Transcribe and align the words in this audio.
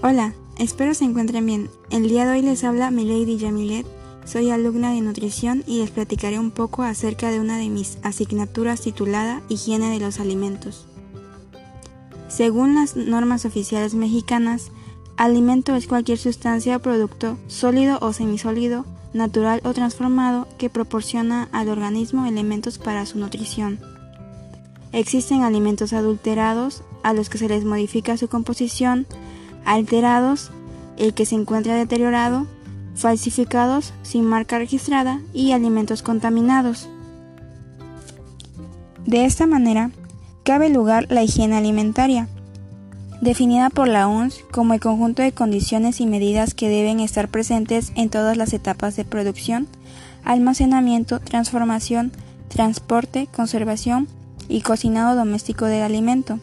Hola, 0.00 0.32
espero 0.58 0.94
se 0.94 1.04
encuentren 1.04 1.44
bien. 1.44 1.70
El 1.90 2.08
día 2.08 2.24
de 2.24 2.30
hoy 2.30 2.42
les 2.42 2.62
habla 2.62 2.92
Milady 2.92 3.36
Yamilet. 3.36 3.84
Soy 4.24 4.48
alumna 4.48 4.92
de 4.92 5.00
nutrición 5.00 5.64
y 5.66 5.80
les 5.80 5.90
platicaré 5.90 6.38
un 6.38 6.52
poco 6.52 6.84
acerca 6.84 7.32
de 7.32 7.40
una 7.40 7.58
de 7.58 7.68
mis 7.68 7.98
asignaturas 8.04 8.80
titulada 8.80 9.42
Higiene 9.48 9.90
de 9.90 9.98
los 9.98 10.20
alimentos. 10.20 10.86
Según 12.28 12.76
las 12.76 12.94
normas 12.94 13.44
oficiales 13.44 13.94
mexicanas, 13.94 14.70
alimento 15.16 15.74
es 15.74 15.88
cualquier 15.88 16.18
sustancia 16.18 16.76
o 16.76 16.80
producto, 16.80 17.36
sólido 17.48 17.98
o 18.00 18.12
semisólido, 18.12 18.84
natural 19.14 19.60
o 19.64 19.72
transformado, 19.72 20.46
que 20.58 20.70
proporciona 20.70 21.48
al 21.50 21.70
organismo 21.70 22.24
elementos 22.24 22.78
para 22.78 23.04
su 23.04 23.18
nutrición. 23.18 23.80
Existen 24.92 25.42
alimentos 25.42 25.92
adulterados, 25.92 26.84
a 27.02 27.14
los 27.14 27.28
que 27.28 27.38
se 27.38 27.48
les 27.48 27.64
modifica 27.64 28.16
su 28.16 28.28
composición, 28.28 29.08
alterados, 29.68 30.50
el 30.96 31.12
que 31.12 31.26
se 31.26 31.34
encuentra 31.34 31.74
deteriorado, 31.74 32.46
falsificados 32.94 33.92
sin 34.02 34.24
marca 34.24 34.58
registrada 34.58 35.20
y 35.34 35.52
alimentos 35.52 36.02
contaminados. 36.02 36.88
De 39.04 39.26
esta 39.26 39.46
manera, 39.46 39.90
cabe 40.42 40.70
lugar 40.70 41.06
la 41.10 41.22
higiene 41.22 41.56
alimentaria, 41.56 42.28
definida 43.20 43.68
por 43.68 43.88
la 43.88 44.08
OMS 44.08 44.42
como 44.50 44.72
el 44.72 44.80
conjunto 44.80 45.22
de 45.22 45.32
condiciones 45.32 46.00
y 46.00 46.06
medidas 46.06 46.54
que 46.54 46.68
deben 46.68 47.00
estar 47.00 47.28
presentes 47.28 47.92
en 47.94 48.08
todas 48.08 48.38
las 48.38 48.54
etapas 48.54 48.96
de 48.96 49.04
producción, 49.04 49.68
almacenamiento, 50.24 51.20
transformación, 51.20 52.10
transporte, 52.48 53.28
conservación 53.34 54.08
y 54.48 54.62
cocinado 54.62 55.14
doméstico 55.14 55.66
del 55.66 55.82
alimento, 55.82 56.40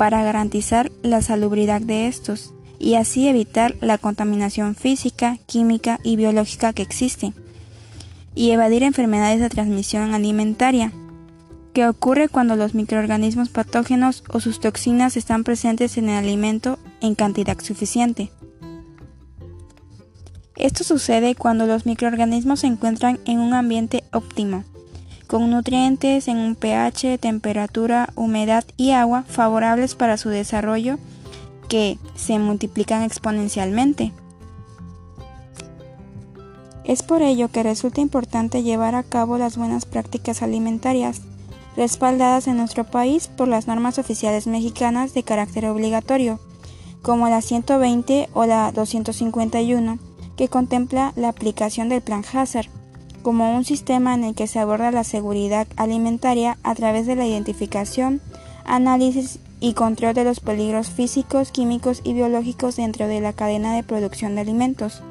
para 0.00 0.24
garantizar 0.24 0.90
la 1.02 1.20
salubridad 1.20 1.82
de 1.82 2.06
estos 2.06 2.54
y 2.78 2.94
así 2.94 3.28
evitar 3.28 3.76
la 3.82 3.98
contaminación 3.98 4.74
física, 4.74 5.36
química 5.44 6.00
y 6.02 6.16
biológica 6.16 6.72
que 6.72 6.80
existe, 6.80 7.34
y 8.34 8.52
evadir 8.52 8.82
enfermedades 8.82 9.40
de 9.40 9.50
transmisión 9.50 10.14
alimentaria, 10.14 10.90
que 11.74 11.86
ocurre 11.86 12.30
cuando 12.30 12.56
los 12.56 12.74
microorganismos 12.74 13.50
patógenos 13.50 14.24
o 14.30 14.40
sus 14.40 14.58
toxinas 14.58 15.18
están 15.18 15.44
presentes 15.44 15.98
en 15.98 16.08
el 16.08 16.16
alimento 16.16 16.78
en 17.02 17.14
cantidad 17.14 17.60
suficiente. 17.60 18.30
Esto 20.56 20.82
sucede 20.82 21.34
cuando 21.34 21.66
los 21.66 21.84
microorganismos 21.84 22.60
se 22.60 22.68
encuentran 22.68 23.20
en 23.26 23.38
un 23.38 23.52
ambiente 23.52 24.04
óptimo, 24.14 24.64
con 25.30 25.48
nutrientes 25.48 26.26
en 26.26 26.38
un 26.38 26.56
pH, 26.56 27.16
temperatura, 27.18 28.12
humedad 28.16 28.64
y 28.76 28.90
agua 28.90 29.22
favorables 29.28 29.94
para 29.94 30.16
su 30.16 30.28
desarrollo 30.28 30.98
que 31.68 31.98
se 32.16 32.40
multiplican 32.40 33.04
exponencialmente. 33.04 34.12
Es 36.82 37.04
por 37.04 37.22
ello 37.22 37.46
que 37.46 37.62
resulta 37.62 38.00
importante 38.00 38.64
llevar 38.64 38.96
a 38.96 39.04
cabo 39.04 39.38
las 39.38 39.56
buenas 39.56 39.84
prácticas 39.84 40.42
alimentarias, 40.42 41.20
respaldadas 41.76 42.48
en 42.48 42.56
nuestro 42.56 42.82
país 42.82 43.28
por 43.28 43.46
las 43.46 43.68
normas 43.68 44.00
oficiales 44.00 44.48
mexicanas 44.48 45.14
de 45.14 45.22
carácter 45.22 45.66
obligatorio, 45.66 46.40
como 47.02 47.28
la 47.28 47.40
120 47.40 48.30
o 48.32 48.46
la 48.46 48.72
251, 48.72 50.00
que 50.36 50.48
contempla 50.48 51.12
la 51.14 51.28
aplicación 51.28 51.88
del 51.88 52.02
Plan 52.02 52.24
Hazard 52.32 52.79
como 53.22 53.56
un 53.56 53.64
sistema 53.64 54.14
en 54.14 54.24
el 54.24 54.34
que 54.34 54.46
se 54.46 54.58
aborda 54.58 54.90
la 54.90 55.04
seguridad 55.04 55.66
alimentaria 55.76 56.58
a 56.62 56.74
través 56.74 57.06
de 57.06 57.16
la 57.16 57.26
identificación, 57.26 58.20
análisis 58.64 59.38
y 59.60 59.74
control 59.74 60.14
de 60.14 60.24
los 60.24 60.40
peligros 60.40 60.88
físicos, 60.88 61.50
químicos 61.50 62.00
y 62.04 62.14
biológicos 62.14 62.76
dentro 62.76 63.06
de 63.06 63.20
la 63.20 63.32
cadena 63.32 63.74
de 63.74 63.82
producción 63.82 64.34
de 64.34 64.40
alimentos. 64.40 65.02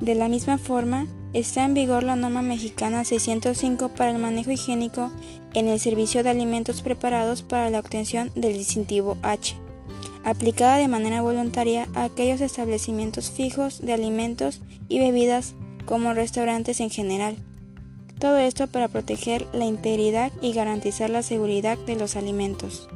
De 0.00 0.14
la 0.14 0.28
misma 0.28 0.58
forma, 0.58 1.06
está 1.32 1.64
en 1.64 1.74
vigor 1.74 2.02
la 2.02 2.16
norma 2.16 2.42
mexicana 2.42 3.04
605 3.04 3.88
para 3.90 4.10
el 4.10 4.18
manejo 4.18 4.50
higiénico 4.50 5.10
en 5.54 5.68
el 5.68 5.80
servicio 5.80 6.22
de 6.22 6.30
alimentos 6.30 6.82
preparados 6.82 7.42
para 7.42 7.70
la 7.70 7.80
obtención 7.80 8.30
del 8.34 8.54
distintivo 8.54 9.16
H, 9.22 9.56
aplicada 10.24 10.76
de 10.76 10.88
manera 10.88 11.22
voluntaria 11.22 11.88
a 11.94 12.04
aquellos 12.04 12.40
establecimientos 12.40 13.30
fijos 13.30 13.80
de 13.80 13.92
alimentos 13.92 14.60
y 14.88 14.98
bebidas 14.98 15.54
como 15.84 16.14
restaurantes 16.14 16.80
en 16.80 16.90
general. 16.90 17.36
Todo 18.18 18.38
esto 18.38 18.66
para 18.68 18.88
proteger 18.88 19.46
la 19.52 19.64
integridad 19.64 20.32
y 20.40 20.52
garantizar 20.52 21.10
la 21.10 21.22
seguridad 21.22 21.78
de 21.78 21.96
los 21.96 22.16
alimentos. 22.16 22.88